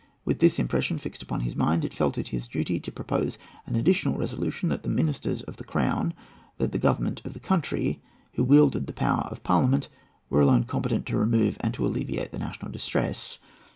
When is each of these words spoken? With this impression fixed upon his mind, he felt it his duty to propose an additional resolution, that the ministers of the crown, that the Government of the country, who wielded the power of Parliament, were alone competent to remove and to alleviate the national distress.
With 0.25 0.39
this 0.39 0.57
impression 0.57 0.97
fixed 0.97 1.21
upon 1.21 1.41
his 1.41 1.55
mind, 1.55 1.83
he 1.83 1.89
felt 1.89 2.17
it 2.17 2.29
his 2.29 2.47
duty 2.47 2.79
to 2.79 2.91
propose 2.91 3.37
an 3.67 3.75
additional 3.75 4.17
resolution, 4.17 4.69
that 4.69 4.81
the 4.81 4.89
ministers 4.89 5.43
of 5.43 5.57
the 5.57 5.63
crown, 5.63 6.15
that 6.57 6.71
the 6.71 6.79
Government 6.79 7.21
of 7.23 7.33
the 7.35 7.39
country, 7.39 8.01
who 8.33 8.43
wielded 8.43 8.87
the 8.87 8.93
power 8.93 9.27
of 9.29 9.43
Parliament, 9.43 9.89
were 10.27 10.41
alone 10.41 10.63
competent 10.63 11.05
to 11.05 11.19
remove 11.19 11.55
and 11.59 11.71
to 11.75 11.85
alleviate 11.85 12.31
the 12.31 12.39
national 12.39 12.71
distress. 12.71 13.37